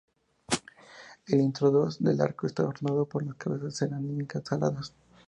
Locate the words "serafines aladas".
3.77-4.95